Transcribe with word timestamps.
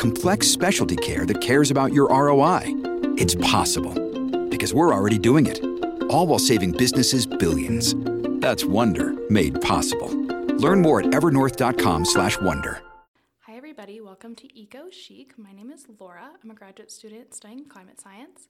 Complex 0.00 0.46
specialty 0.46 0.96
care 0.96 1.26
that 1.26 1.42
cares 1.42 1.70
about 1.70 1.92
your 1.92 2.08
ROI? 2.08 2.62
It's 3.18 3.34
possible. 3.34 3.92
Because 4.48 4.72
we're 4.72 4.94
already 4.94 5.18
doing 5.18 5.44
it. 5.44 5.62
All 6.08 6.26
while 6.26 6.38
saving 6.38 6.72
businesses 6.72 7.26
billions. 7.26 7.94
That's 8.40 8.64
Wonder 8.64 9.12
made 9.28 9.60
possible. 9.60 10.08
Learn 10.56 10.80
more 10.80 11.00
at 11.00 11.08
evernorth.com/wonder. 11.08 12.82
Hi, 13.40 13.54
everybody. 13.54 14.00
Welcome 14.00 14.34
to 14.36 14.58
Eco 14.58 14.88
Chic. 14.88 15.38
My 15.38 15.52
name 15.52 15.70
is 15.70 15.84
Laura. 15.98 16.30
I'm 16.42 16.50
a 16.50 16.54
graduate 16.54 16.90
student 16.90 17.34
studying 17.34 17.66
climate 17.66 18.00
science. 18.00 18.48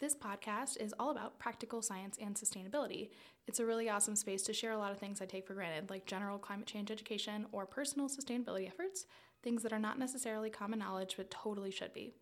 This 0.00 0.16
podcast 0.16 0.80
is 0.80 0.94
all 0.98 1.10
about 1.10 1.38
practical 1.38 1.80
science 1.80 2.18
and 2.20 2.34
sustainability. 2.34 3.10
It's 3.46 3.60
a 3.60 3.66
really 3.66 3.88
awesome 3.88 4.16
space 4.16 4.42
to 4.42 4.52
share 4.52 4.72
a 4.72 4.78
lot 4.78 4.90
of 4.90 4.98
things 4.98 5.20
I 5.20 5.26
take 5.26 5.46
for 5.46 5.54
granted, 5.54 5.90
like 5.90 6.06
general 6.06 6.38
climate 6.38 6.66
change 6.66 6.90
education 6.90 7.46
or 7.52 7.66
personal 7.66 8.08
sustainability 8.08 8.66
efforts, 8.66 9.06
things 9.48 9.62
that 9.62 9.72
are 9.72 9.78
not 9.78 9.98
necessarily 9.98 10.50
common 10.50 10.78
knowledge 10.78 11.14
but 11.16 11.30
totally 11.30 11.70
should 11.70 11.94
be. 11.94 12.12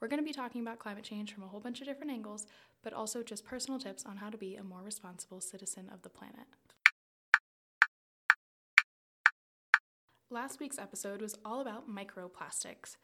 We're 0.00 0.06
going 0.06 0.22
to 0.22 0.24
be 0.24 0.32
talking 0.32 0.60
about 0.60 0.78
climate 0.78 1.02
change 1.02 1.34
from 1.34 1.42
a 1.42 1.48
whole 1.48 1.58
bunch 1.58 1.80
of 1.80 1.88
different 1.88 2.12
angles, 2.12 2.46
but 2.84 2.92
also 2.92 3.20
just 3.24 3.44
personal 3.44 3.80
tips 3.80 4.06
on 4.06 4.18
how 4.18 4.30
to 4.30 4.38
be 4.38 4.54
a 4.54 4.62
more 4.62 4.80
responsible 4.80 5.40
citizen 5.40 5.90
of 5.92 6.02
the 6.02 6.08
planet. 6.08 6.46
Last 10.30 10.60
week's 10.60 10.78
episode 10.78 11.20
was 11.20 11.36
all 11.44 11.60
about 11.60 11.90
microplastics. 11.90 12.96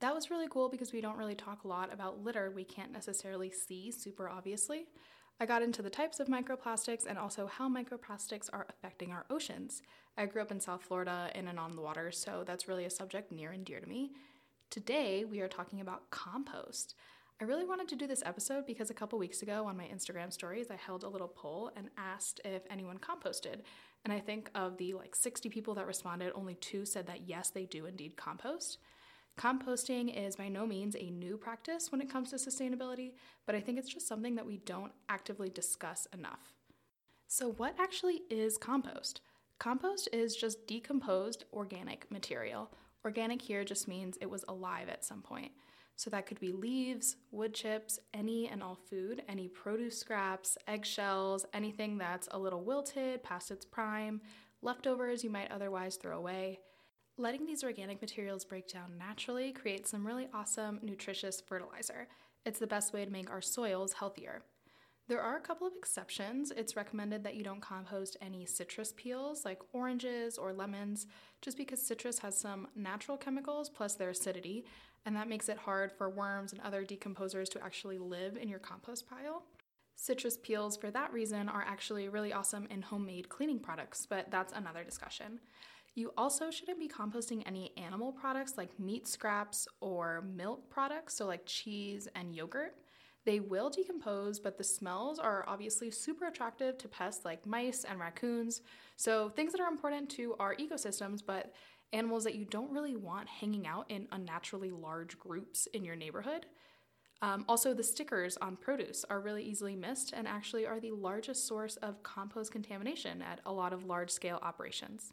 That 0.00 0.14
was 0.14 0.30
really 0.30 0.48
cool 0.48 0.70
because 0.70 0.94
we 0.94 1.02
don't 1.02 1.18
really 1.18 1.34
talk 1.34 1.64
a 1.64 1.68
lot 1.68 1.92
about 1.92 2.24
litter 2.24 2.50
we 2.50 2.64
can't 2.64 2.92
necessarily 2.92 3.50
see 3.50 3.90
super 3.90 4.30
obviously. 4.30 4.86
I 5.40 5.46
got 5.46 5.62
into 5.62 5.82
the 5.82 5.90
types 5.90 6.18
of 6.18 6.26
microplastics 6.26 7.06
and 7.06 7.16
also 7.16 7.46
how 7.46 7.68
microplastics 7.68 8.50
are 8.52 8.66
affecting 8.68 9.12
our 9.12 9.24
oceans. 9.30 9.82
I 10.16 10.26
grew 10.26 10.42
up 10.42 10.50
in 10.50 10.58
South 10.58 10.82
Florida 10.82 11.30
in 11.32 11.46
and 11.46 11.60
on 11.60 11.76
the 11.76 11.80
water, 11.80 12.10
so 12.10 12.42
that's 12.44 12.66
really 12.66 12.84
a 12.86 12.90
subject 12.90 13.30
near 13.30 13.52
and 13.52 13.64
dear 13.64 13.78
to 13.78 13.88
me. 13.88 14.10
Today, 14.68 15.24
we 15.24 15.40
are 15.40 15.46
talking 15.46 15.80
about 15.80 16.10
compost. 16.10 16.96
I 17.40 17.44
really 17.44 17.64
wanted 17.64 17.86
to 17.88 17.94
do 17.94 18.08
this 18.08 18.24
episode 18.26 18.66
because 18.66 18.90
a 18.90 18.94
couple 18.94 19.16
weeks 19.16 19.42
ago 19.42 19.64
on 19.66 19.76
my 19.76 19.84
Instagram 19.84 20.32
stories, 20.32 20.72
I 20.72 20.74
held 20.76 21.04
a 21.04 21.08
little 21.08 21.28
poll 21.28 21.70
and 21.76 21.88
asked 21.96 22.40
if 22.44 22.62
anyone 22.68 22.98
composted. 22.98 23.60
And 24.04 24.12
I 24.12 24.18
think 24.18 24.50
of 24.56 24.76
the 24.76 24.94
like 24.94 25.14
60 25.14 25.48
people 25.50 25.74
that 25.74 25.86
responded, 25.86 26.32
only 26.34 26.56
two 26.56 26.84
said 26.84 27.06
that 27.06 27.28
yes, 27.28 27.50
they 27.50 27.64
do 27.64 27.86
indeed 27.86 28.16
compost. 28.16 28.78
Composting 29.38 30.12
is 30.12 30.34
by 30.34 30.48
no 30.48 30.66
means 30.66 30.96
a 30.96 31.10
new 31.10 31.36
practice 31.36 31.92
when 31.92 32.00
it 32.00 32.10
comes 32.10 32.30
to 32.30 32.36
sustainability, 32.36 33.12
but 33.46 33.54
I 33.54 33.60
think 33.60 33.78
it's 33.78 33.88
just 33.88 34.08
something 34.08 34.34
that 34.34 34.46
we 34.46 34.56
don't 34.56 34.90
actively 35.08 35.48
discuss 35.48 36.08
enough. 36.12 36.54
So, 37.28 37.52
what 37.52 37.76
actually 37.78 38.22
is 38.30 38.58
compost? 38.58 39.20
Compost 39.60 40.08
is 40.12 40.34
just 40.34 40.66
decomposed 40.66 41.44
organic 41.52 42.10
material. 42.10 42.72
Organic 43.04 43.40
here 43.40 43.62
just 43.62 43.86
means 43.86 44.18
it 44.20 44.28
was 44.28 44.44
alive 44.48 44.88
at 44.88 45.04
some 45.04 45.22
point. 45.22 45.52
So, 45.94 46.10
that 46.10 46.26
could 46.26 46.40
be 46.40 46.50
leaves, 46.50 47.14
wood 47.30 47.54
chips, 47.54 48.00
any 48.12 48.48
and 48.48 48.60
all 48.60 48.80
food, 48.90 49.22
any 49.28 49.46
produce 49.46 49.96
scraps, 49.98 50.58
eggshells, 50.66 51.46
anything 51.54 51.96
that's 51.96 52.28
a 52.32 52.38
little 52.38 52.64
wilted, 52.64 53.22
past 53.22 53.52
its 53.52 53.64
prime, 53.64 54.20
leftovers 54.62 55.22
you 55.22 55.30
might 55.30 55.52
otherwise 55.52 55.94
throw 55.94 56.18
away. 56.18 56.58
Letting 57.20 57.46
these 57.46 57.64
organic 57.64 58.00
materials 58.00 58.44
break 58.44 58.68
down 58.68 58.96
naturally 58.96 59.50
creates 59.50 59.90
some 59.90 60.06
really 60.06 60.28
awesome, 60.32 60.78
nutritious 60.82 61.40
fertilizer. 61.40 62.06
It's 62.46 62.60
the 62.60 62.66
best 62.68 62.92
way 62.92 63.04
to 63.04 63.10
make 63.10 63.28
our 63.28 63.40
soils 63.40 63.94
healthier. 63.94 64.42
There 65.08 65.20
are 65.20 65.36
a 65.36 65.40
couple 65.40 65.66
of 65.66 65.72
exceptions. 65.76 66.52
It's 66.56 66.76
recommended 66.76 67.24
that 67.24 67.34
you 67.34 67.42
don't 67.42 67.60
compost 67.60 68.16
any 68.22 68.46
citrus 68.46 68.92
peels 68.96 69.44
like 69.44 69.58
oranges 69.72 70.38
or 70.38 70.52
lemons, 70.52 71.08
just 71.42 71.56
because 71.56 71.84
citrus 71.84 72.20
has 72.20 72.38
some 72.38 72.68
natural 72.76 73.16
chemicals 73.16 73.68
plus 73.68 73.96
their 73.96 74.10
acidity, 74.10 74.64
and 75.04 75.16
that 75.16 75.28
makes 75.28 75.48
it 75.48 75.58
hard 75.58 75.90
for 75.90 76.08
worms 76.08 76.52
and 76.52 76.60
other 76.60 76.84
decomposers 76.84 77.48
to 77.48 77.64
actually 77.64 77.98
live 77.98 78.36
in 78.36 78.48
your 78.48 78.60
compost 78.60 79.10
pile. 79.10 79.42
Citrus 79.96 80.36
peels, 80.36 80.76
for 80.76 80.92
that 80.92 81.12
reason, 81.12 81.48
are 81.48 81.64
actually 81.66 82.08
really 82.08 82.32
awesome 82.32 82.68
in 82.70 82.82
homemade 82.82 83.28
cleaning 83.28 83.58
products, 83.58 84.06
but 84.08 84.30
that's 84.30 84.52
another 84.52 84.84
discussion. 84.84 85.40
You 85.98 86.12
also 86.16 86.52
shouldn't 86.52 86.78
be 86.78 86.86
composting 86.86 87.42
any 87.44 87.72
animal 87.76 88.12
products 88.12 88.56
like 88.56 88.78
meat 88.78 89.08
scraps 89.08 89.66
or 89.80 90.22
milk 90.32 90.70
products, 90.70 91.16
so 91.16 91.26
like 91.26 91.44
cheese 91.44 92.06
and 92.14 92.32
yogurt. 92.36 92.76
They 93.24 93.40
will 93.40 93.68
decompose, 93.68 94.38
but 94.38 94.56
the 94.56 94.62
smells 94.62 95.18
are 95.18 95.44
obviously 95.48 95.90
super 95.90 96.26
attractive 96.26 96.78
to 96.78 96.86
pests 96.86 97.24
like 97.24 97.44
mice 97.44 97.82
and 97.82 97.98
raccoons. 97.98 98.62
So, 98.96 99.28
things 99.28 99.50
that 99.50 99.60
are 99.60 99.66
important 99.66 100.08
to 100.10 100.36
our 100.38 100.54
ecosystems, 100.54 101.20
but 101.26 101.52
animals 101.92 102.22
that 102.22 102.36
you 102.36 102.44
don't 102.44 102.70
really 102.70 102.94
want 102.94 103.28
hanging 103.28 103.66
out 103.66 103.90
in 103.90 104.06
unnaturally 104.12 104.70
large 104.70 105.18
groups 105.18 105.66
in 105.74 105.84
your 105.84 105.96
neighborhood. 105.96 106.46
Um, 107.22 107.44
also, 107.48 107.74
the 107.74 107.82
stickers 107.82 108.36
on 108.36 108.54
produce 108.54 109.04
are 109.10 109.18
really 109.18 109.42
easily 109.42 109.74
missed 109.74 110.12
and 110.12 110.28
actually 110.28 110.64
are 110.64 110.78
the 110.78 110.92
largest 110.92 111.48
source 111.48 111.74
of 111.78 112.04
compost 112.04 112.52
contamination 112.52 113.20
at 113.20 113.40
a 113.44 113.52
lot 113.52 113.72
of 113.72 113.84
large 113.84 114.10
scale 114.10 114.38
operations. 114.42 115.12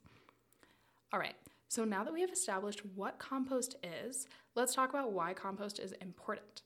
All 1.13 1.19
right, 1.19 1.35
so 1.67 1.85
now 1.85 2.03
that 2.03 2.13
we 2.13 2.21
have 2.21 2.31
established 2.31 2.81
what 2.95 3.19
compost 3.19 3.75
is, 3.83 4.27
let's 4.55 4.73
talk 4.73 4.89
about 4.89 5.13
why 5.13 5.33
compost 5.33 5.79
is 5.79 5.93
important. 5.93 6.63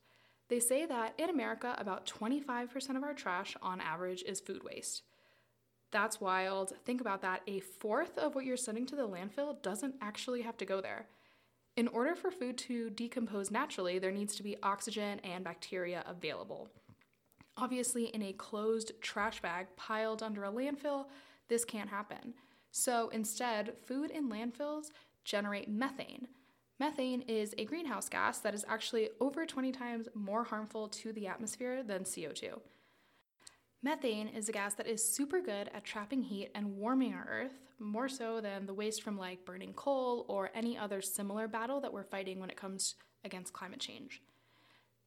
They 0.50 0.60
say 0.60 0.86
that 0.86 1.14
in 1.18 1.30
America, 1.30 1.76
about 1.78 2.08
25% 2.08 2.96
of 2.96 3.04
our 3.04 3.14
trash 3.14 3.56
on 3.62 3.82
average 3.82 4.24
is 4.24 4.40
food 4.40 4.64
waste. 4.64 5.04
That's 5.92 6.22
wild. 6.22 6.74
Think 6.86 7.02
about 7.02 7.22
that. 7.22 7.42
A 7.48 7.60
fourth 7.60 8.18
of 8.18 8.36
what 8.36 8.46
you're 8.46 8.58
sending 8.58 8.86
to 8.88 8.96
the 8.96 9.08
landfill 9.08 9.62
doesn't 9.62 9.96
actually 10.02 10.42
have 10.42 10.58
to 10.58 10.66
go 10.66 10.82
there. 10.82 11.08
In 11.76 11.88
order 11.88 12.16
for 12.16 12.32
food 12.32 12.58
to 12.60 12.90
decompose 12.90 13.52
naturally, 13.52 14.00
there 14.00 14.12
needs 14.12 14.36
to 14.36 14.44
be 14.44 14.58
oxygen 14.62 15.20
and 15.20 15.44
bacteria 15.44 16.04
available. 16.08 16.70
Obviously, 17.58 18.06
in 18.06 18.22
a 18.22 18.34
closed 18.34 18.92
trash 19.02 19.42
bag 19.42 19.68
piled 19.76 20.24
under 20.24 20.44
a 20.44 20.52
landfill, 20.52 21.06
this 21.48 21.66
can't 21.66 21.90
happen. 21.90 22.34
So 22.72 23.10
instead, 23.10 23.74
food 23.86 24.12
in 24.12 24.30
landfills 24.30 24.92
generate 25.24 25.70
methane. 25.70 26.28
Methane 26.80 27.22
is 27.24 27.54
a 27.58 27.66
greenhouse 27.66 28.08
gas 28.08 28.40
that 28.40 28.54
is 28.54 28.66
actually 28.68 29.10
over 29.20 29.46
20 29.46 29.72
times 29.72 30.08
more 30.14 30.46
harmful 30.46 30.88
to 30.88 31.12
the 31.12 31.28
atmosphere 31.28 31.84
than 31.84 32.04
CO2. 32.04 32.60
Methane 33.84 34.28
is 34.28 34.50
a 34.50 34.52
gas 34.52 34.74
that 34.76 34.88
is 34.88 35.04
super 35.04 35.42
good 35.42 35.70
at 35.74 35.84
trapping 35.84 36.24
heat 36.24 36.52
and 36.56 36.78
warming 36.78 37.14
our 37.14 37.28
Earth, 37.30 37.60
more 37.80 38.10
so 38.10 38.42
than 38.42 38.66
the 38.66 38.74
waste 38.74 39.04
from 39.04 39.18
like 39.18 39.46
burning 39.46 39.74
coal 39.74 40.26
or 40.28 40.52
any 40.54 40.78
other 40.78 41.02
similar 41.02 41.48
battle 41.48 41.80
that 41.80 41.94
we're 41.94 42.04
fighting 42.04 42.40
when 42.40 42.50
it 42.50 42.58
comes 42.58 42.96
against 43.24 43.54
climate 43.54 43.80
change. 43.80 44.22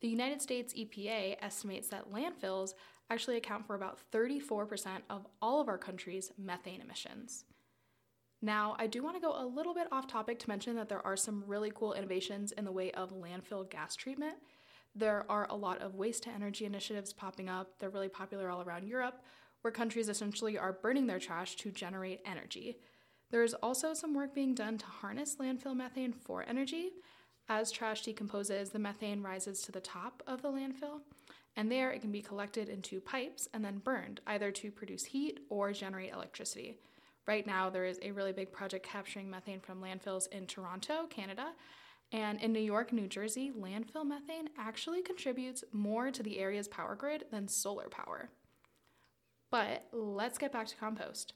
The 0.02 0.08
United 0.08 0.42
States 0.42 0.74
EPA 0.74 1.36
estimates 1.40 1.86
that 1.88 2.12
landfills 2.12 2.74
actually 3.08 3.36
account 3.36 3.68
for 3.68 3.76
about 3.76 4.00
34% 4.12 5.02
of 5.08 5.28
all 5.40 5.60
of 5.60 5.68
our 5.68 5.78
country's 5.78 6.32
methane 6.36 6.80
emissions. 6.80 7.44
Now, 8.44 8.74
I 8.80 8.88
do 8.88 9.04
want 9.04 9.14
to 9.14 9.22
go 9.22 9.40
a 9.40 9.46
little 9.46 9.74
bit 9.74 9.86
off 9.92 10.08
topic 10.08 10.40
to 10.40 10.48
mention 10.48 10.74
that 10.74 10.88
there 10.88 11.06
are 11.06 11.16
some 11.16 11.44
really 11.46 11.70
cool 11.72 11.92
innovations 11.92 12.50
in 12.50 12.64
the 12.64 12.72
way 12.72 12.90
of 12.90 13.14
landfill 13.14 13.70
gas 13.70 13.94
treatment. 13.94 14.34
There 14.96 15.24
are 15.30 15.46
a 15.48 15.54
lot 15.54 15.80
of 15.80 15.94
waste 15.94 16.24
to 16.24 16.30
energy 16.30 16.64
initiatives 16.64 17.12
popping 17.12 17.48
up. 17.48 17.78
They're 17.78 17.88
really 17.88 18.08
popular 18.08 18.50
all 18.50 18.62
around 18.62 18.88
Europe, 18.88 19.22
where 19.60 19.70
countries 19.70 20.08
essentially 20.08 20.58
are 20.58 20.72
burning 20.72 21.06
their 21.06 21.20
trash 21.20 21.54
to 21.56 21.70
generate 21.70 22.22
energy. 22.26 22.78
There 23.30 23.44
is 23.44 23.54
also 23.54 23.94
some 23.94 24.14
work 24.14 24.34
being 24.34 24.56
done 24.56 24.78
to 24.78 24.86
harness 24.86 25.36
landfill 25.36 25.76
methane 25.76 26.12
for 26.12 26.44
energy. 26.46 26.90
As 27.54 27.70
trash 27.70 28.00
decomposes, 28.00 28.70
the 28.70 28.78
methane 28.78 29.22
rises 29.22 29.60
to 29.60 29.72
the 29.72 29.80
top 29.82 30.22
of 30.26 30.40
the 30.40 30.48
landfill, 30.48 31.02
and 31.54 31.70
there 31.70 31.90
it 31.90 32.00
can 32.00 32.10
be 32.10 32.22
collected 32.22 32.70
into 32.70 32.98
pipes 32.98 33.46
and 33.52 33.62
then 33.62 33.76
burned, 33.76 34.22
either 34.26 34.50
to 34.52 34.70
produce 34.70 35.04
heat 35.04 35.40
or 35.50 35.70
generate 35.70 36.14
electricity. 36.14 36.78
Right 37.26 37.46
now, 37.46 37.68
there 37.68 37.84
is 37.84 38.00
a 38.00 38.12
really 38.12 38.32
big 38.32 38.52
project 38.52 38.86
capturing 38.86 39.28
methane 39.28 39.60
from 39.60 39.82
landfills 39.82 40.28
in 40.32 40.46
Toronto, 40.46 41.06
Canada. 41.10 41.52
And 42.10 42.40
in 42.40 42.54
New 42.54 42.58
York, 42.60 42.90
New 42.90 43.06
Jersey, 43.06 43.52
landfill 43.54 44.06
methane 44.06 44.48
actually 44.56 45.02
contributes 45.02 45.62
more 45.72 46.10
to 46.10 46.22
the 46.22 46.38
area's 46.38 46.68
power 46.68 46.94
grid 46.94 47.26
than 47.30 47.48
solar 47.48 47.90
power. 47.90 48.30
But 49.50 49.88
let's 49.92 50.38
get 50.38 50.52
back 50.52 50.68
to 50.68 50.76
compost. 50.76 51.34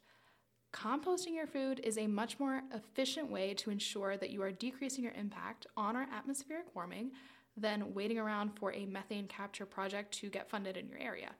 Composting 0.76 1.34
your 1.34 1.46
food 1.46 1.80
is 1.82 1.96
a 1.96 2.06
much 2.06 2.38
more 2.38 2.62
efficient 2.74 3.30
way 3.30 3.54
to 3.54 3.70
ensure 3.70 4.18
that 4.18 4.28
you 4.28 4.42
are 4.42 4.52
decreasing 4.52 5.02
your 5.02 5.14
impact 5.14 5.66
on 5.74 5.96
our 5.96 6.06
atmospheric 6.14 6.66
warming 6.74 7.12
than 7.56 7.94
waiting 7.94 8.18
around 8.18 8.50
for 8.50 8.74
a 8.74 8.84
methane 8.84 9.26
capture 9.26 9.64
project 9.64 10.12
to 10.12 10.28
get 10.28 10.50
funded 10.50 10.76
in 10.76 10.86
your 10.86 10.98
area. 10.98 11.30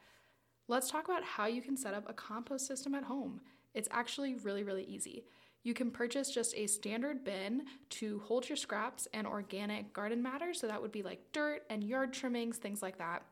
Let's 0.68 0.90
talk 0.90 1.04
about 1.04 1.22
how 1.22 1.46
you 1.46 1.60
can 1.60 1.76
set 1.76 1.92
up 1.92 2.08
a 2.08 2.14
compost 2.14 2.66
system 2.66 2.94
at 2.94 3.04
home. 3.04 3.42
It's 3.74 3.90
actually 3.90 4.36
really, 4.36 4.64
really 4.64 4.84
easy. 4.84 5.24
You 5.64 5.74
can 5.74 5.90
purchase 5.90 6.30
just 6.30 6.54
a 6.56 6.66
standard 6.66 7.22
bin 7.22 7.64
to 7.90 8.20
hold 8.20 8.48
your 8.48 8.56
scraps 8.56 9.06
and 9.12 9.26
organic 9.26 9.92
garden 9.92 10.22
matter, 10.22 10.54
so 10.54 10.66
that 10.66 10.80
would 10.80 10.92
be 10.92 11.02
like 11.02 11.20
dirt 11.32 11.64
and 11.68 11.84
yard 11.84 12.14
trimmings, 12.14 12.56
things 12.56 12.80
like 12.80 12.96
that. 12.96 13.22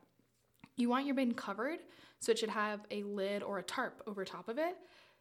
You 0.77 0.91
want 0.91 1.07
your 1.07 1.15
bin 1.15 1.33
covered, 1.33 1.79
so 2.21 2.33
it 2.33 2.39
should 2.39 2.51
have 2.51 2.81
a 2.91 3.05
lid 3.05 3.43
or 3.43 3.59
a 3.59 3.63
tarp 3.63 4.03
over 4.07 4.23
top 4.25 4.51
of 4.51 4.59
it. 4.59 4.77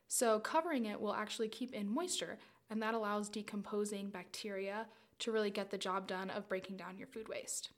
So, 0.07 0.39
covering 0.39 0.85
it 0.85 0.99
will 0.99 1.13
actually 1.13 1.49
keep 1.49 1.73
in 1.73 1.89
moisture, 1.89 2.37
and 2.69 2.81
that 2.81 2.93
allows 2.93 3.29
decomposing 3.29 4.09
bacteria 4.09 4.87
to 5.19 5.31
really 5.31 5.51
get 5.51 5.69
the 5.69 5.77
job 5.77 6.07
done 6.07 6.29
of 6.29 6.47
breaking 6.47 6.77
down 6.77 6.97
your 6.97 7.07
food 7.07 7.27
waste. 7.27 7.69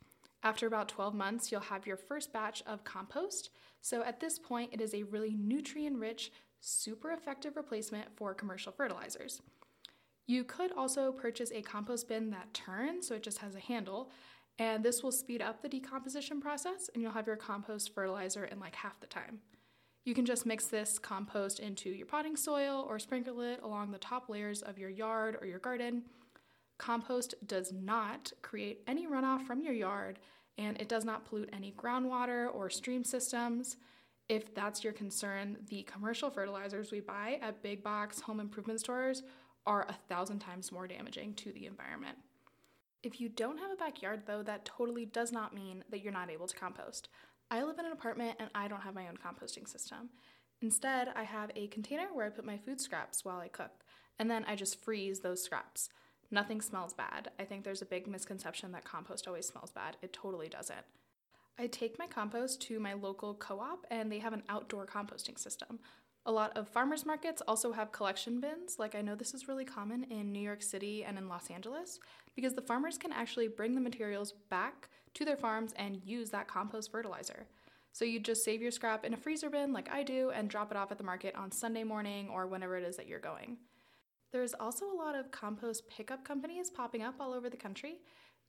After 0.44 0.68
about 0.68 0.90
12 0.90 1.14
months, 1.14 1.52
you'll 1.52 1.62
have 1.62 1.88
your 1.88 1.98
first 1.98 2.32
batch 2.32 2.62
of 2.68 2.84
compost. 2.84 3.50
So, 3.82 4.04
at 4.04 4.20
this 4.20 4.38
point, 4.38 4.74
it 4.74 4.82
is 4.82 4.94
a 4.94 5.04
really 5.04 5.34
nutrient 5.34 5.98
rich, 5.98 6.32
super 6.60 7.12
effective 7.12 7.56
replacement 7.56 8.16
for 8.16 8.34
commercial 8.34 8.72
fertilizers. 8.72 9.42
You 10.28 10.44
could 10.44 10.72
also 10.72 11.12
purchase 11.12 11.52
a 11.52 11.62
compost 11.62 12.08
bin 12.08 12.32
that 12.32 12.54
turns, 12.54 13.08
so 13.08 13.16
it 13.16 13.24
just 13.24 13.40
has 13.40 13.56
a 13.56 13.60
handle, 13.60 14.10
and 14.58 14.84
this 14.84 15.04
will 15.04 15.12
speed 15.12 15.42
up 15.42 15.62
the 15.62 15.70
decomposition 15.70 16.42
process, 16.42 16.90
and 16.94 17.04
you'll 17.04 17.12
have 17.12 17.28
your 17.28 17.36
compost 17.36 17.94
fertilizer 17.94 18.46
in 18.46 18.60
like 18.60 18.76
half 18.76 19.00
the 19.00 19.08
time. 19.08 19.40
You 20.06 20.14
can 20.14 20.26
just 20.26 20.46
mix 20.46 20.68
this 20.68 21.00
compost 21.00 21.60
into 21.60 21.90
your 21.90 22.06
potting 22.06 22.38
soil 22.38 22.86
or 22.88 23.00
sprinkle 23.00 23.42
it 23.42 23.60
along 23.64 23.92
the 23.92 23.98
top 23.98 24.30
layers 24.30 24.62
of 24.62 24.78
your 24.78 24.92
yard 24.92 25.36
or 25.42 25.48
your 25.48 25.58
garden. 25.58 26.04
Compost 26.78 27.34
does 27.48 27.74
not 27.74 28.32
create 28.44 28.84
any 28.86 29.08
runoff 29.08 29.48
from 29.48 29.62
your 29.62 29.74
yard 29.74 30.20
and 30.60 30.80
it 30.80 30.88
does 30.88 31.06
not 31.06 31.26
pollute 31.26 31.50
any 31.52 31.74
groundwater 31.76 32.54
or 32.54 32.70
stream 32.70 33.04
systems. 33.04 33.78
If 34.30 34.54
that's 34.54 34.84
your 34.84 34.94
concern, 34.94 35.58
the 35.70 35.82
commercial 35.84 36.30
fertilizers 36.30 36.92
we 36.92 37.00
buy 37.00 37.40
at 37.42 37.64
big 37.64 37.84
box 37.84 38.22
home 38.22 38.40
improvement 38.40 38.82
stores 38.82 39.24
are 39.66 39.88
a 39.90 39.96
thousand 40.08 40.38
times 40.38 40.72
more 40.72 40.88
damaging 40.88 41.34
to 41.34 41.52
the 41.52 41.66
environment. 41.66 42.18
If 43.02 43.20
you 43.20 43.28
don't 43.30 43.60
have 43.60 43.72
a 43.72 43.76
backyard, 43.76 44.24
though, 44.26 44.44
that 44.44 44.66
totally 44.66 45.06
does 45.06 45.32
not 45.32 45.54
mean 45.54 45.84
that 45.90 46.04
you're 46.04 46.14
not 46.14 46.32
able 46.32 46.48
to 46.48 46.56
compost. 46.56 47.10
I 47.52 47.64
live 47.64 47.78
in 47.80 47.86
an 47.86 47.92
apartment 47.92 48.38
and 48.40 48.50
I 48.56 48.68
don't 48.68 48.82
have 48.82 48.96
my 48.96 49.08
own 49.08 49.18
composting 49.18 49.68
system. 49.68 50.10
Instead, 50.62 51.10
I 51.16 51.24
have 51.24 51.52
a 51.56 51.68
container 51.68 52.08
where 52.14 52.26
I 52.26 52.30
put 52.30 52.46
my 52.46 52.58
food 52.58 52.82
scraps 52.82 53.24
while 53.24 53.40
I 53.40 53.50
cook, 53.50 53.84
and 54.18 54.32
then 54.32 54.46
I 54.48 54.56
just 54.56 54.82
freeze 54.84 55.20
those 55.20 55.44
scraps. 55.44 55.90
Nothing 56.32 56.62
smells 56.62 56.94
bad. 56.94 57.30
I 57.40 57.44
think 57.44 57.64
there's 57.64 57.82
a 57.82 57.86
big 57.86 58.08
misconception 58.08 58.72
that 58.72 58.86
compost 58.86 59.28
always 59.28 59.48
smells 59.48 59.72
bad. 59.72 59.98
It 60.02 60.14
totally 60.14 60.50
doesn't. 60.50 60.86
I 61.60 61.68
take 61.68 62.00
my 62.00 62.08
compost 62.08 62.62
to 62.64 62.80
my 62.80 62.94
local 62.94 63.36
co 63.36 63.60
op, 63.60 63.86
and 63.92 64.12
they 64.12 64.20
have 64.20 64.34
an 64.34 64.44
outdoor 64.50 64.86
composting 64.86 65.38
system. 65.38 65.80
A 66.28 66.32
lot 66.32 66.58
of 66.58 66.68
farmers 66.68 67.06
markets 67.06 67.44
also 67.48 67.72
have 67.72 67.92
collection 67.92 68.40
bins. 68.40 68.78
Like, 68.80 68.96
I 68.96 69.02
know 69.02 69.14
this 69.14 69.36
is 69.36 69.48
really 69.48 69.66
common 69.66 70.06
in 70.06 70.32
New 70.32 70.40
York 70.40 70.64
City 70.64 71.04
and 71.04 71.20
in 71.20 71.30
Los 71.30 71.52
Angeles 71.52 72.00
because 72.36 72.54
the 72.54 72.62
farmers 72.62 72.98
can 72.98 73.12
actually 73.12 73.48
bring 73.48 73.76
the 73.76 73.82
materials 73.82 74.34
back 74.50 74.90
to 75.14 75.24
their 75.24 75.38
farms 75.38 75.74
and 75.78 76.02
use 76.04 76.32
that 76.32 76.48
compost 76.48 76.92
fertilizer. 76.92 77.46
So 77.92 78.06
you 78.06 78.20
just 78.20 78.44
save 78.44 78.60
your 78.60 78.72
scrap 78.72 79.06
in 79.06 79.14
a 79.14 79.18
freezer 79.18 79.52
bin 79.52 79.72
like 79.72 79.88
I 79.92 80.02
do 80.02 80.32
and 80.32 80.50
drop 80.50 80.72
it 80.72 80.78
off 80.78 80.92
at 80.92 80.98
the 80.98 81.04
market 81.04 81.36
on 81.36 81.52
Sunday 81.52 81.84
morning 81.84 82.28
or 82.30 82.48
whenever 82.48 82.76
it 82.76 82.84
is 82.84 82.98
that 82.98 83.08
you're 83.08 83.20
going. 83.20 83.58
There's 84.32 84.56
also 84.56 84.86
a 84.92 84.98
lot 84.98 85.16
of 85.16 85.32
compost 85.32 85.88
pickup 85.90 86.26
companies 86.26 86.72
popping 86.72 87.04
up 87.04 87.16
all 87.20 87.34
over 87.34 87.52
the 87.52 87.56
country. 87.56 88.00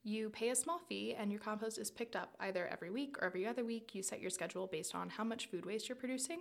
You 0.03 0.31
pay 0.31 0.49
a 0.49 0.57
small 0.57 0.81
fee 0.89 1.15
and 1.17 1.31
your 1.31 1.41
compost 1.41 1.79
is 1.79 1.91
picked 1.91 2.17
up 2.17 2.35
either 2.41 2.67
every 2.69 2.91
week 2.91 3.19
or 3.19 3.27
every 3.27 3.47
other 3.47 3.65
week. 3.65 3.95
You 3.95 4.03
set 4.03 4.21
your 4.21 4.31
schedule 4.31 4.67
based 4.67 4.95
on 4.95 5.11
how 5.11 5.25
much 5.25 5.47
food 5.47 5.67
waste 5.67 5.89
you're 5.89 5.97
producing. 5.97 6.41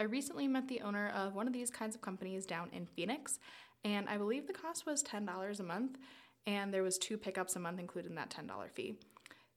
I 0.00 0.04
recently 0.04 0.48
met 0.48 0.66
the 0.66 0.80
owner 0.80 1.10
of 1.14 1.34
one 1.34 1.46
of 1.46 1.52
these 1.52 1.70
kinds 1.70 1.94
of 1.94 2.00
companies 2.00 2.46
down 2.46 2.70
in 2.72 2.86
Phoenix, 2.86 3.38
and 3.84 4.08
I 4.08 4.16
believe 4.16 4.46
the 4.46 4.52
cost 4.54 4.86
was 4.86 5.02
$10 5.02 5.60
a 5.60 5.62
month, 5.62 5.98
and 6.46 6.72
there 6.72 6.82
was 6.82 6.96
two 6.96 7.18
pickups 7.18 7.54
a 7.54 7.58
month 7.58 7.78
included 7.78 8.08
in 8.08 8.14
that 8.14 8.30
$10 8.30 8.48
fee. 8.70 8.94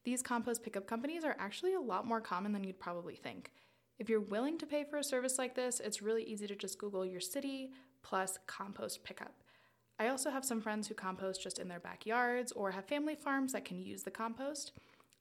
These 0.03 0.21
compost 0.21 0.61
pickup 0.61 0.85
companies 0.85 1.23
are 1.23 1.37
actually 1.39 1.75
a 1.75 1.79
lot 1.79 2.05
more 2.05 2.19
common 2.19 2.51
than 2.51 2.65
you'd 2.65 2.77
probably 2.77 3.15
think. 3.15 3.53
If 3.99 4.09
you're 4.09 4.19
willing 4.19 4.57
to 4.57 4.65
pay 4.65 4.83
for 4.83 4.97
a 4.97 5.03
service 5.03 5.37
like 5.37 5.55
this, 5.55 5.79
it's 5.79 6.01
really 6.01 6.23
easy 6.23 6.45
to 6.47 6.55
just 6.57 6.77
Google 6.77 7.05
your 7.05 7.21
city 7.21 7.71
plus 8.01 8.37
compost 8.45 9.05
pickup. 9.05 9.35
I 9.97 10.09
also 10.09 10.29
have 10.29 10.43
some 10.43 10.59
friends 10.59 10.89
who 10.89 10.93
compost 10.93 11.41
just 11.41 11.57
in 11.57 11.69
their 11.69 11.79
backyards 11.79 12.51
or 12.51 12.71
have 12.71 12.83
family 12.83 13.15
farms 13.15 13.53
that 13.53 13.63
can 13.63 13.79
use 13.79 14.03
the 14.03 14.11
compost. 14.11 14.73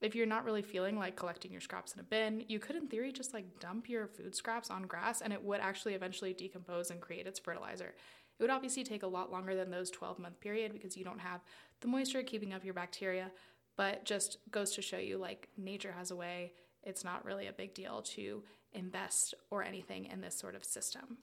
If 0.02 0.16
you're 0.16 0.26
not 0.26 0.44
really 0.44 0.62
feeling 0.62 0.98
like 0.98 1.14
collecting 1.14 1.52
your 1.52 1.60
scraps 1.60 1.94
in 1.94 2.00
a 2.00 2.02
bin, 2.02 2.44
you 2.48 2.58
could, 2.58 2.74
in 2.74 2.88
theory, 2.88 3.12
just 3.12 3.32
like 3.32 3.60
dump 3.60 3.88
your 3.88 4.08
food 4.08 4.34
scraps 4.34 4.68
on 4.68 4.82
grass 4.82 5.20
and 5.20 5.32
it 5.32 5.42
would 5.42 5.60
actually 5.60 5.94
eventually 5.94 6.34
decompose 6.34 6.90
and 6.90 7.00
create 7.00 7.28
its 7.28 7.38
fertilizer. 7.38 7.94
It 8.38 8.42
would 8.42 8.50
obviously 8.50 8.82
take 8.82 9.04
a 9.04 9.08
lot 9.08 9.30
longer 9.30 9.54
than 9.54 9.70
those 9.70 9.90
12 9.90 10.18
month 10.18 10.40
period 10.40 10.72
because 10.72 10.96
you 10.96 11.04
don't 11.04 11.20
have 11.20 11.40
the 11.80 11.86
moisture 11.86 12.24
keeping 12.24 12.52
up 12.52 12.64
your 12.64 12.74
bacteria, 12.74 13.30
but 13.76 14.04
just 14.04 14.38
goes 14.50 14.72
to 14.72 14.82
show 14.82 14.98
you 14.98 15.18
like 15.18 15.48
nature 15.56 15.94
has 15.96 16.10
a 16.10 16.16
way. 16.16 16.52
It's 16.82 17.04
not 17.04 17.24
really 17.24 17.46
a 17.46 17.52
big 17.52 17.72
deal 17.72 18.02
to 18.02 18.42
invest 18.72 19.34
or 19.50 19.62
anything 19.62 20.06
in 20.06 20.20
this 20.20 20.36
sort 20.36 20.56
of 20.56 20.64
system. 20.64 21.18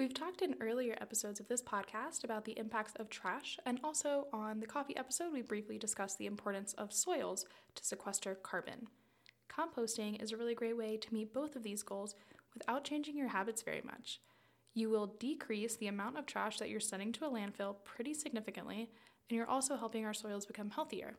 We've 0.00 0.14
talked 0.14 0.40
in 0.40 0.56
earlier 0.62 0.96
episodes 0.98 1.40
of 1.40 1.48
this 1.48 1.60
podcast 1.60 2.24
about 2.24 2.46
the 2.46 2.58
impacts 2.58 2.94
of 2.96 3.10
trash, 3.10 3.58
and 3.66 3.78
also 3.84 4.28
on 4.32 4.58
the 4.58 4.66
coffee 4.66 4.96
episode, 4.96 5.30
we 5.30 5.42
briefly 5.42 5.76
discussed 5.76 6.16
the 6.16 6.24
importance 6.24 6.72
of 6.78 6.90
soils 6.90 7.44
to 7.74 7.84
sequester 7.84 8.34
carbon. 8.34 8.86
Composting 9.54 10.22
is 10.22 10.32
a 10.32 10.38
really 10.38 10.54
great 10.54 10.78
way 10.78 10.96
to 10.96 11.12
meet 11.12 11.34
both 11.34 11.54
of 11.54 11.62
these 11.62 11.82
goals 11.82 12.14
without 12.54 12.82
changing 12.82 13.14
your 13.14 13.28
habits 13.28 13.60
very 13.60 13.82
much. 13.84 14.22
You 14.72 14.88
will 14.88 15.16
decrease 15.20 15.76
the 15.76 15.88
amount 15.88 16.16
of 16.16 16.24
trash 16.24 16.56
that 16.60 16.70
you're 16.70 16.80
sending 16.80 17.12
to 17.12 17.26
a 17.26 17.30
landfill 17.30 17.76
pretty 17.84 18.14
significantly, 18.14 18.88
and 19.28 19.36
you're 19.36 19.50
also 19.50 19.76
helping 19.76 20.06
our 20.06 20.14
soils 20.14 20.46
become 20.46 20.70
healthier. 20.70 21.16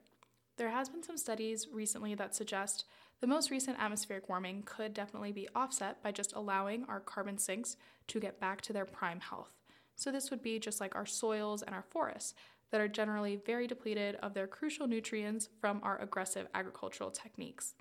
There 0.58 0.72
has 0.72 0.90
been 0.90 1.04
some 1.04 1.18
studies 1.18 1.68
recently 1.72 2.16
that 2.16 2.34
suggest 2.34 2.86
the 3.22 3.28
most 3.28 3.52
recent 3.52 3.80
atmospheric 3.80 4.28
warming 4.28 4.64
could 4.66 4.94
definitely 4.94 5.32
be 5.32 5.48
offset 5.56 6.02
by 6.02 6.12
just 6.12 6.34
allowing 6.36 6.84
our 6.86 7.00
carbon 7.00 7.38
sinks 7.38 7.78
to 8.08 8.20
get 8.20 8.40
back 8.40 8.62
to 8.62 8.74
their 8.74 8.86
prime 8.86 9.20
health. 9.20 9.52
So 9.96 10.12
this 10.12 10.32
would 10.32 10.42
be 10.42 10.58
just 10.58 10.82
like 10.82 10.96
our 10.96 11.06
soils 11.06 11.62
and 11.62 11.76
our 11.76 11.86
forests 11.92 12.34
that 12.72 12.82
are 12.82 12.88
generally 12.88 13.36
very 13.46 13.68
depleted 13.68 14.16
of 14.16 14.34
their 14.34 14.48
crucial 14.48 14.88
nutrients 14.88 15.50
from 15.60 15.80
our 15.84 16.02
aggressive 16.02 16.48
agricultural 16.56 17.12
techniques. 17.12 17.76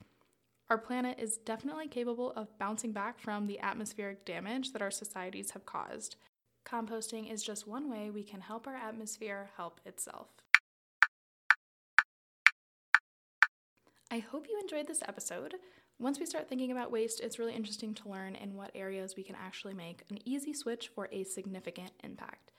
Our 0.69 0.79
planet 0.79 1.19
is 1.19 1.39
definitely 1.39 1.89
capable 1.89 2.33
of 2.33 2.59
bouncing 2.59 2.93
back 2.93 3.19
from 3.19 3.47
the 3.47 3.59
atmospheric 3.61 4.25
damage 4.25 4.73
that 4.73 4.83
our 4.83 4.91
societies 4.91 5.53
have 5.53 5.65
caused. 5.65 6.17
Composting 6.67 7.33
is 7.33 7.43
just 7.43 7.67
one 7.67 7.91
way 7.91 8.11
we 8.11 8.23
can 8.23 8.41
help 8.41 8.67
our 8.67 8.77
atmosphere 8.77 9.49
help 9.57 9.81
itself. 9.87 10.29
I 14.13 14.19
hope 14.19 14.49
you 14.51 14.59
enjoyed 14.61 14.89
this 14.89 15.05
episode. 15.07 15.55
Once 16.01 16.19
we 16.19 16.27
start 16.27 16.49
thinking 16.49 16.73
about 16.73 16.91
waste, 16.91 17.21
it's 17.21 17.39
really 17.39 17.55
interesting 17.55 17.95
to 17.95 18.09
learn 18.09 18.35
in 18.35 18.57
what 18.57 18.73
areas 18.75 19.15
we 19.17 19.23
can 19.23 19.37
actually 19.37 19.73
make 19.73 20.03
an 20.11 20.19
easy 20.25 20.53
switch 20.53 20.91
for 20.93 21.09
a 21.13 21.23
significant 21.23 21.93
impact. 22.03 22.51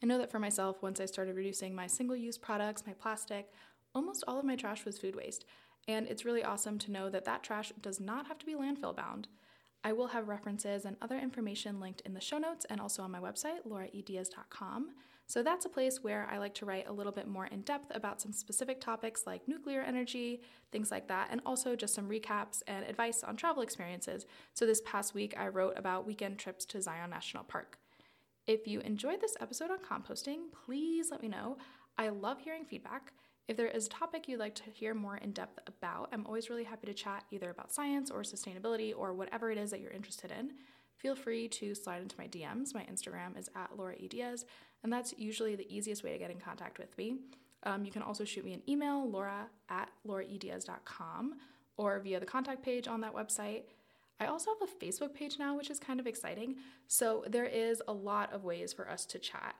I 0.00 0.06
know 0.06 0.18
that 0.18 0.30
for 0.30 0.38
myself, 0.38 0.84
once 0.84 1.00
I 1.00 1.06
started 1.06 1.34
reducing 1.34 1.74
my 1.74 1.88
single 1.88 2.14
use 2.14 2.38
products, 2.38 2.86
my 2.86 2.92
plastic, 2.92 3.50
almost 3.92 4.22
all 4.28 4.38
of 4.38 4.44
my 4.44 4.54
trash 4.54 4.84
was 4.84 5.00
food 5.00 5.16
waste. 5.16 5.44
And 5.88 6.06
it's 6.06 6.24
really 6.24 6.44
awesome 6.44 6.78
to 6.78 6.92
know 6.92 7.10
that 7.10 7.24
that 7.24 7.42
trash 7.42 7.72
does 7.82 7.98
not 7.98 8.28
have 8.28 8.38
to 8.38 8.46
be 8.46 8.54
landfill 8.54 8.94
bound. 8.94 9.26
I 9.82 9.92
will 9.92 10.08
have 10.08 10.28
references 10.28 10.84
and 10.84 10.96
other 11.02 11.18
information 11.18 11.80
linked 11.80 12.02
in 12.02 12.14
the 12.14 12.20
show 12.20 12.38
notes 12.38 12.66
and 12.70 12.80
also 12.80 13.02
on 13.02 13.10
my 13.10 13.18
website, 13.18 13.66
lauraediaz.com. 13.68 14.90
So 15.30 15.44
that's 15.44 15.64
a 15.64 15.68
place 15.68 16.02
where 16.02 16.26
I 16.28 16.38
like 16.38 16.54
to 16.54 16.66
write 16.66 16.88
a 16.88 16.92
little 16.92 17.12
bit 17.12 17.28
more 17.28 17.46
in 17.46 17.60
depth 17.60 17.94
about 17.94 18.20
some 18.20 18.32
specific 18.32 18.80
topics 18.80 19.28
like 19.28 19.46
nuclear 19.46 19.80
energy, 19.80 20.40
things 20.72 20.90
like 20.90 21.06
that, 21.06 21.28
and 21.30 21.40
also 21.46 21.76
just 21.76 21.94
some 21.94 22.08
recaps 22.08 22.64
and 22.66 22.84
advice 22.84 23.22
on 23.22 23.36
travel 23.36 23.62
experiences. 23.62 24.26
So 24.54 24.66
this 24.66 24.82
past 24.84 25.14
week, 25.14 25.36
I 25.38 25.46
wrote 25.46 25.74
about 25.76 26.04
weekend 26.04 26.38
trips 26.40 26.64
to 26.64 26.82
Zion 26.82 27.10
National 27.10 27.44
Park. 27.44 27.78
If 28.48 28.66
you 28.66 28.80
enjoyed 28.80 29.20
this 29.20 29.36
episode 29.40 29.70
on 29.70 29.78
composting, 29.78 30.50
please 30.66 31.12
let 31.12 31.22
me 31.22 31.28
know. 31.28 31.58
I 31.96 32.08
love 32.08 32.40
hearing 32.40 32.64
feedback. 32.64 33.12
If 33.46 33.56
there 33.56 33.68
is 33.68 33.86
a 33.86 33.90
topic 33.90 34.26
you'd 34.26 34.40
like 34.40 34.56
to 34.56 34.70
hear 34.72 34.94
more 34.94 35.18
in 35.18 35.30
depth 35.30 35.60
about, 35.68 36.08
I'm 36.12 36.26
always 36.26 36.50
really 36.50 36.64
happy 36.64 36.88
to 36.88 36.94
chat 36.94 37.22
either 37.30 37.50
about 37.50 37.70
science 37.70 38.10
or 38.10 38.22
sustainability 38.22 38.92
or 38.96 39.14
whatever 39.14 39.52
it 39.52 39.58
is 39.58 39.70
that 39.70 39.80
you're 39.80 39.92
interested 39.92 40.32
in 40.32 40.54
feel 41.00 41.14
free 41.14 41.48
to 41.48 41.74
slide 41.74 42.02
into 42.02 42.16
my 42.18 42.26
DMs. 42.26 42.74
My 42.74 42.82
Instagram 42.82 43.38
is 43.38 43.48
at 43.56 43.76
Laura 43.76 43.94
E. 43.98 44.08
Diaz, 44.08 44.44
and 44.82 44.92
that's 44.92 45.14
usually 45.16 45.56
the 45.56 45.74
easiest 45.74 46.04
way 46.04 46.12
to 46.12 46.18
get 46.18 46.30
in 46.30 46.38
contact 46.38 46.78
with 46.78 46.96
me. 46.98 47.16
Um, 47.64 47.84
you 47.84 47.92
can 47.92 48.02
also 48.02 48.24
shoot 48.24 48.44
me 48.44 48.54
an 48.54 48.62
email, 48.68 49.08
laura 49.10 49.46
at 49.68 49.90
lauraediaz.com, 50.06 51.34
or 51.76 51.98
via 52.00 52.20
the 52.20 52.26
contact 52.26 52.62
page 52.62 52.88
on 52.88 53.00
that 53.02 53.14
website. 53.14 53.62
I 54.18 54.26
also 54.26 54.50
have 54.50 54.68
a 54.68 54.84
Facebook 54.84 55.14
page 55.14 55.38
now, 55.38 55.56
which 55.56 55.70
is 55.70 55.78
kind 55.78 55.98
of 55.98 56.06
exciting. 56.06 56.56
So 56.88 57.24
there 57.26 57.46
is 57.46 57.82
a 57.88 57.92
lot 57.92 58.32
of 58.32 58.44
ways 58.44 58.72
for 58.72 58.88
us 58.88 59.06
to 59.06 59.18
chat. 59.18 59.54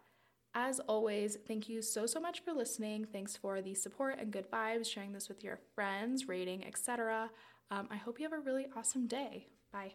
As 0.55 0.81
always, 0.81 1.39
thank 1.47 1.69
you 1.69 1.81
so, 1.81 2.07
so 2.07 2.21
much 2.21 2.43
for 2.45 2.53
listening. 2.53 3.07
Thanks 3.11 3.37
for 3.37 3.63
the 3.63 3.75
support 3.75 4.19
and 4.19 4.33
good 4.33 4.51
vibes, 4.51 4.91
sharing 4.91 5.13
this 5.13 5.29
with 5.29 5.45
your 5.45 5.59
friends, 5.75 6.29
rating, 6.29 6.67
etc. 6.67 7.31
Um, 7.71 7.89
I 7.91 7.97
hope 7.97 8.19
you 8.19 8.25
have 8.25 8.39
a 8.39 8.41
really 8.43 8.67
awesome 8.77 9.07
day. 9.07 9.47
Bye. 9.73 9.95